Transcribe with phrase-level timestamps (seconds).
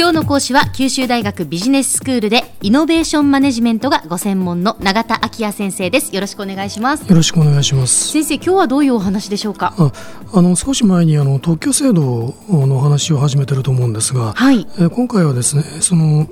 [0.00, 6.14] 今日の講師は九州大学ビジネススクールでイノベーションマネジメントがご専門の永田昭也先生です。
[6.14, 7.06] よろしくお願いします。
[7.06, 8.08] よろしくお願いします。
[8.10, 9.74] 先生今日はどういうお話でしょうか？
[9.76, 9.92] あ
[10.32, 16.26] あの少し前にあの特許制度の話を始めてると思うんですが、はい、え今回はですねその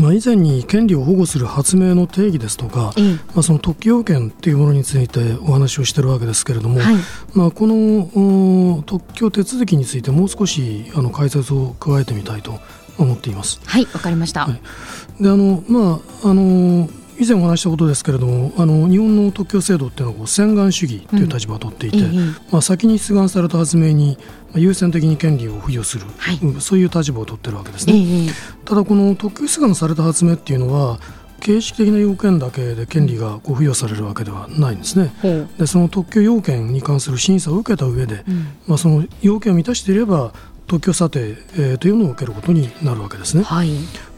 [0.00, 3.12] まあ、以前に権利を保護する発明の定義ですとか、ええ。
[3.34, 6.96] まあ、その特許要件というものについてお話をしているわけですけれども、はい。
[7.34, 12.60] まあ、このお特許手続きについてもう少しあの解説を加えてみたいと
[12.98, 13.60] 思っています。
[13.64, 15.22] はいわかりました、はい。
[15.22, 24.16] であのまああの以前お話したことですけれどもあの日本の特許制度っていうのは洗顔主義という立場を取っていて、うんええまあ、先に出願された発明に
[24.50, 26.38] まあ優先的に権利を付与する、はい。
[26.40, 28.28] うんそういう立場を取ってるわけですえね。
[28.28, 28.30] え
[28.64, 31.00] ただこの特許出願された発明っていうのは
[31.40, 35.12] 形式的な要件だけで権利がこう付与されるわけではないんですね。
[35.58, 38.46] でその特許要件に関する審査を受けた上で、うん。
[38.66, 40.32] まあ、その要件を満たしていれば
[40.68, 43.42] 特許査定、えーというのを受けることになるわけですね。
[43.42, 43.70] はい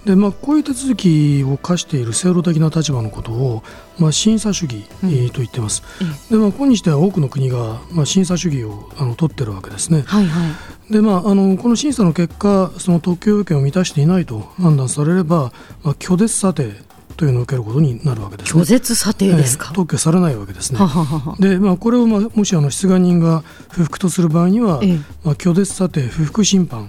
[0.05, 3.63] でまあ、こういう手続きを課している制度的な立場のことを、
[3.99, 5.83] まあ、審査主義、えーと言ってます。
[6.31, 10.03] でまあ、今日では多くの国が、まあ、審査主義をあの取ってるわけですね。
[10.07, 15.53] はいはいでまあ、あのこの審査の結果その特許要件を満たしていないと判断されれば、
[15.85, 16.73] まあ、拒絶査定
[17.21, 18.63] というのを受けることになるわけです、ね。
[18.63, 19.67] 拒絶査定ですか？
[19.67, 20.79] えー、特許されないわけですね。
[20.79, 21.37] はははは。
[21.39, 24.97] でまあ、これを、まあ、もしあの出願人が不服とする場合には、ええ。
[25.23, 26.89] まあ、拒絶査定不服審判、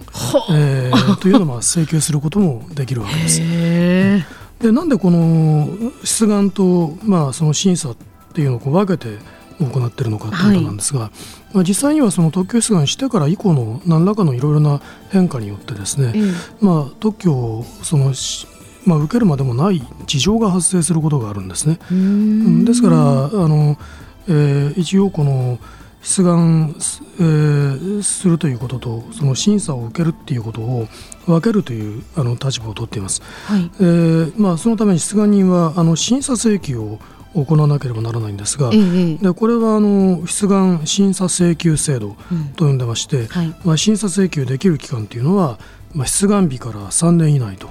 [0.52, 3.42] えーというのをまあ請求することもできるわけです。
[4.62, 5.68] でなんでこの
[6.06, 7.98] 出願と、まあ、その審査っ
[8.34, 9.18] ていうのをこう分けて
[9.60, 11.12] 行っているのかということなんですが、
[11.52, 16.66] まあ、実際にはその特許出願してから以降の何らかのいろいろな変化によってですね、ええ。
[16.66, 18.48] まあ、特許をそのし、
[18.86, 21.80] まあ、受けるまでもない事情が発生することがあるんですね。
[22.66, 23.78] ですからあの、
[24.28, 25.60] えー一応この
[26.02, 30.88] 出願す,、えーするということとその審査を受けるっていうことを
[31.28, 33.22] 分けるというあの立場を取っています。
[33.46, 33.70] はい。
[33.80, 37.00] えーまあ、そのために出願人はあの審査請求を
[37.36, 42.46] 行わなければならないんですが、ええでこれはあの出願審査請求制度うん。
[42.56, 43.56] と呼んでまして、はい。
[43.64, 45.60] まあ、審査請求できる期間というのは、
[45.94, 47.70] まあ、出願日から3年以内と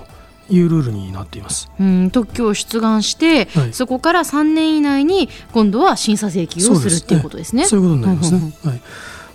[0.50, 1.70] いうルールになっています。
[1.80, 3.72] うん、特許を出願して、はい。
[3.72, 6.90] そこから3年以内に今度は審査請求をす。
[6.90, 7.64] るっていうことですね。
[7.64, 8.52] そういうことになりますね。
[8.64, 8.80] はい。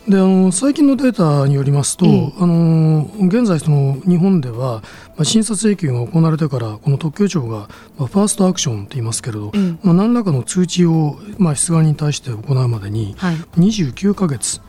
[0.08, 2.34] であの最近のデータによりますと、ええ。
[2.38, 4.84] あの現在その日本では、
[5.16, 9.76] まあ、審査請求が行われてからこの特許庁が、まあ、ファーストアクションと言いますけれど、ええ。
[9.82, 14.62] まあ、何らかの通知を、まあ、出願に対して行うまでにはい、29ヶ月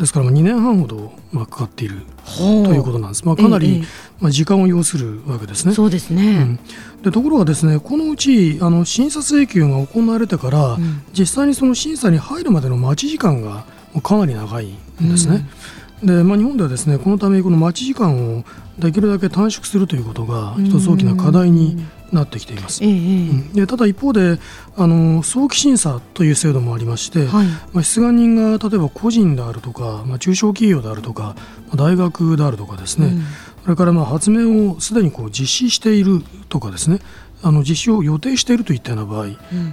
[0.00, 3.86] ですからまあ2年半ほど、まあ、かかっているほということなんです、まあ、かなえり、え
[4.18, 5.74] まあ、時間を要するわけですね。
[5.74, 6.42] そうですうね。
[6.42, 6.58] ん
[7.02, 13.64] でところがですねこのうちあの審査請求が行われてから、ん実際にその審査に入るまでの待ち時間が
[14.02, 14.68] かなり長い
[15.02, 15.46] んですね。
[16.02, 18.44] でまあ、日本ではですねこのためこの待ち時間を
[18.78, 21.76] できるだけ短縮するということが一つ大きな課題に
[22.12, 22.82] なってきています。
[22.82, 23.52] ええうん。
[23.52, 24.38] でただ一方で
[24.76, 31.34] あの早期審査という制度もありまして、はい、まあ、出願人が例えば個人であるとか、まあ、中小企業であるとか、
[31.68, 33.22] まあ大学であるとかですね、うん。
[33.64, 37.00] それからまあ発明をすでにこう実施しているとかですね。
[37.42, 39.28] あの実施を予定しているといったような場合、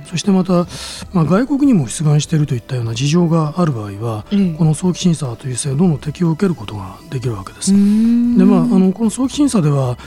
[0.05, 0.67] そしてまた、
[1.11, 4.53] まあ、外国にも出願しているといったような事情がある場合は、ええ。
[4.53, 7.73] この早期審査という制度の適用を受けることができるわけです。
[7.73, 8.37] うーん。
[8.37, 9.97] でまあ、あのこの早期審査では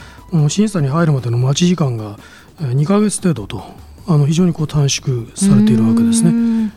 [0.49, 2.17] 審査に入るまでの待ち時間が
[2.59, 3.63] 2ヶ月程度と
[4.07, 6.71] あの非常にこう短縮されているわけですね。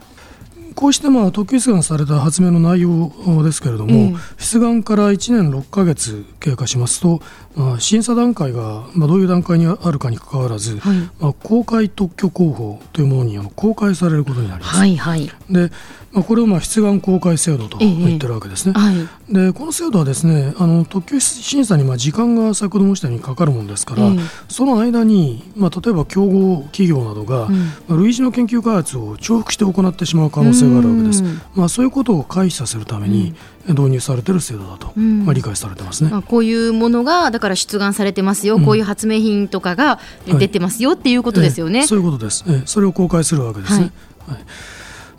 [0.75, 0.81] ね。
[0.81, 3.12] こうしてまあ特許出願された発明の内容
[3.43, 7.21] ですけれども、ええ出願から1年6ヶ月経過しますと、
[7.57, 14.77] まあ、審査段階がまあどういう段階にあるかにかかわらず、はいまあ、公開特許広報というものにあの公開されることになります。
[14.77, 15.71] はいはいで
[16.15, 18.73] まあ、これをまあ出願公開制度とええ言ってるわけですね。
[18.73, 19.35] はい。
[19.35, 24.19] でこの制度はですねあの特許審査にまあ時間が先ほど申したようにかかるものですから、ええ
[24.49, 31.22] その間に、まあ、例えば競合企業などが、うんまあ類似の研究開発を重複して行ってしまう可能性があるわけです。
[31.22, 31.41] うん。
[31.54, 33.34] まあ、そういうことを回避させるために
[33.69, 35.25] 導入されている制度だと、うん。
[35.25, 36.11] まあ、理解されてますね。
[36.11, 40.38] まあ、こういうものがだから出願されてますよ、こういう発明品とかがはい。
[40.38, 41.81] 出てますよっていうことですよね。
[41.81, 41.87] ええ。
[41.87, 42.62] そういうことです、ええ。
[42.66, 43.93] それを公開するわけですね。
[44.26, 44.38] はい。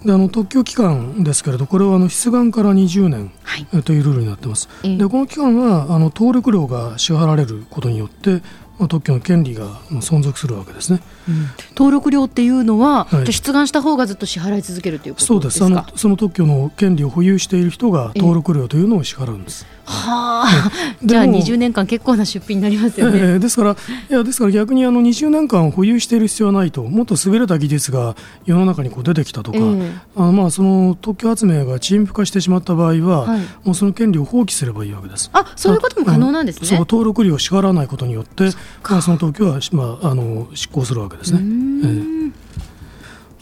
[0.05, 3.31] であの特許期間ですけれどこれはあの出願から20年
[3.83, 4.69] というルールになってます。
[4.83, 4.97] ええ。
[4.97, 8.43] でこの期間はあの登録料が支払われることによって、
[8.77, 15.63] まあ、特許の権利が存続するわけですね、うん、登録料っていうのは、はい、出願した方がずっと支払い続けるということそうです。
[15.63, 19.65] あのその特許の権利を保有している人が登録料というのを支払うんです。
[19.85, 20.71] はあ、
[21.03, 23.19] じゃあ20年間結構な出費になりますよね。
[23.19, 23.75] えー、ですからい
[24.13, 35.29] やですから逆にあの20年間保有している必要はないともっと優れた技術が世の中にこう出てきたとか、えー、あのまあその特許発明がチーム化してしまった場合は、はい、もうその権利を放棄すればいいわけです。
[35.33, 36.67] あそういうことも可能なんですね。
[36.67, 38.49] そう登録料を支払わないことによって
[38.89, 41.39] まあ、その特許は、まあ、あの執行するわけですね。
[41.39, 42.31] えー、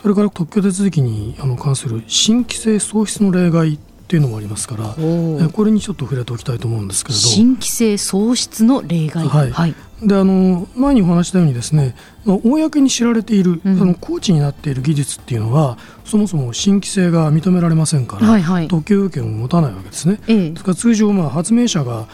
[0.01, 7.19] それから特許手続きにあの関する新規性喪失の例外っていうのもありますからえこれにちょっと触れておきたいと思うんですけれど。
[7.19, 20.19] 新規性喪失の例外、はい、はい、であの前にお話したようにですね、まあ、公に知られている、うん、そのコーチになっている技術っていうのはそもそも新規性が認められませんから、はいはい、特許権を持たないわけですね。
[20.27, 22.07] ええ、ですから通常まあ発明者が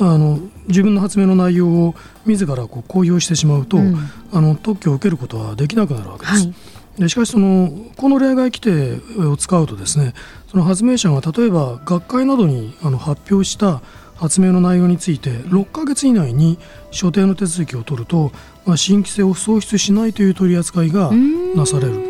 [0.00, 1.94] あの自分の発明の内容を
[2.24, 3.96] 自らこう公表してしまうと、うん、
[4.32, 6.32] あの特許を受けることはできなくなるわけです。
[6.32, 6.54] はい
[6.98, 10.12] でしかしそのこの例外規定を使うとですね
[10.48, 13.80] その発明者が例えば学会などにあの発表した
[14.16, 16.58] 発明の内容について6ヶ月以内に
[16.90, 18.32] 所定の手続きを取ると、
[18.66, 21.10] まあ、新規性を喪失しないという取り扱いが
[21.54, 22.09] なされる。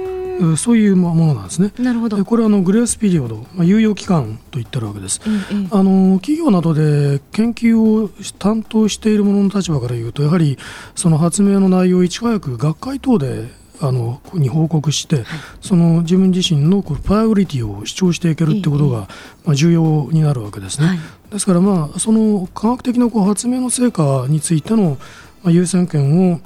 [0.56, 1.72] そういうものなんですね。
[1.78, 6.20] なるほどこれはあのグレースピリオド、まあ、猶予期間と言ってるわけです、うんうん、あの。
[6.20, 10.58] 企業などで研究を担当している者の立場から言うとやはり
[10.94, 13.48] その発明の内容をいち早く学会等で
[13.82, 15.26] あのに報告して、はい、
[15.62, 19.08] その自分自身のこプライオリティを主張していけるってことが、
[19.44, 20.86] まあ、重要になるわけですね。
[20.86, 20.98] はい、
[21.32, 24.98] ですからまあその科学的なこう発明の成果についての
[25.46, 26.40] 優先権を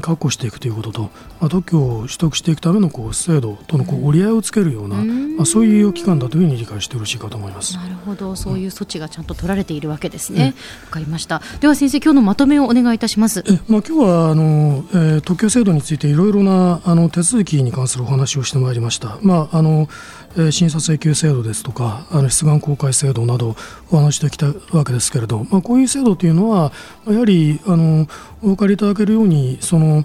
[0.00, 1.02] 確保していくということと、
[1.40, 7.76] まあ、特許を取得していくためのこう制度とのこう折り合いをつけるような、まあ、そういう機関だというふうに理解してよろしいかと思います。
[7.76, 8.36] なるほど。
[8.36, 10.54] そういう措置がちゃんと取られているわけですね。
[10.86, 11.42] わ、かりました。
[11.60, 13.44] では先生今日のまとめをお願いいたします。
[13.46, 19.18] え、まあ、今日はあの、えー、特許制度についていろいろなあの手続きに関するお話をしてまいりました。
[19.22, 23.56] まああのえ審査請求制度ですとかあの出願公開制度など
[23.90, 24.46] お話してきた
[24.76, 26.72] わけですけれど、まあ、こういう制度というのは
[27.06, 28.06] やはりあの
[28.42, 30.04] お分かりいただけるようにその、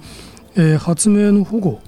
[0.55, 1.81] えー、発明の保護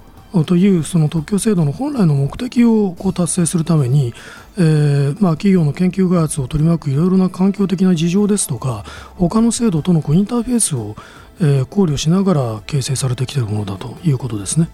[0.45, 4.13] というその特許制度の本来の目的をこう達成するために、
[4.57, 8.83] えーまあ、企業の研究開発を取り巻くいろいろな環境的な事情ですとか
[9.15, 10.95] 他の制度とのこうインターフェースを、
[11.39, 14.69] えー、考慮しながら形成されてきているものだということですね。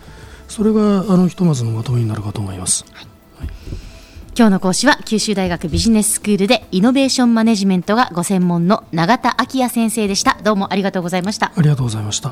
[0.47, 2.85] それがあのひとまずのまとめになるかと思います。
[2.93, 3.18] はい
[4.37, 10.37] 今日の講師は九州大学ビジネススクールでイノベーションマネジメントがご専門の永田昭也先生でした。
[10.43, 11.51] どうもありがとうございました。
[11.55, 12.31] ありがとうございました。